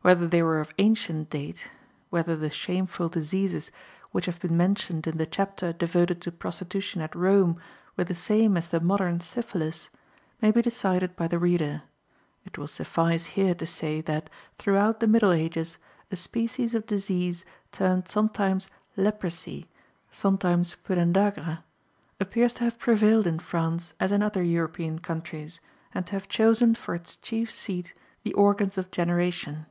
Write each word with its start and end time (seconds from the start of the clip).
Whether 0.00 0.28
they 0.28 0.44
were 0.44 0.60
of 0.60 0.72
ancient 0.78 1.28
date 1.28 1.66
whether 2.08 2.36
the 2.36 2.50
"shameful 2.50 3.08
diseases" 3.08 3.72
which 4.12 4.26
have 4.26 4.38
been 4.38 4.56
mentioned 4.56 5.08
in 5.08 5.16
the 5.18 5.26
chapter 5.26 5.72
devoted 5.72 6.20
to 6.22 6.30
prostitution 6.30 7.00
at 7.02 7.16
Rome 7.16 7.60
were 7.96 8.04
the 8.04 8.14
same 8.14 8.56
as 8.56 8.68
the 8.68 8.78
modern 8.78 9.18
syphilis 9.18 9.90
may 10.40 10.52
be 10.52 10.62
decided 10.62 11.16
by 11.16 11.26
the 11.26 11.40
reader. 11.40 11.82
It 12.44 12.56
will 12.56 12.68
suffice 12.68 13.26
here 13.34 13.56
to 13.56 13.66
say 13.66 14.00
that, 14.02 14.30
throughout 14.56 15.00
the 15.00 15.08
Middle 15.08 15.32
Ages, 15.32 15.78
a 16.12 16.14
species 16.14 16.76
of 16.76 16.86
disease, 16.86 17.44
termed 17.72 18.06
sometimes 18.06 18.70
leprosy, 18.96 19.66
sometimes 20.12 20.76
pudendagra, 20.76 21.64
appears 22.20 22.52
to 22.54 22.60
have 22.64 22.78
prevailed 22.78 23.26
in 23.26 23.40
France 23.40 23.94
as 23.98 24.12
in 24.12 24.22
other 24.22 24.44
European 24.44 25.00
countries, 25.00 25.58
and 25.92 26.06
to 26.06 26.12
have 26.12 26.28
chosen 26.28 26.76
for 26.76 26.94
its 26.94 27.16
chief 27.16 27.50
seat 27.50 27.94
the 28.22 28.32
organs 28.34 28.78
of 28.78 28.92
generation. 28.92 29.66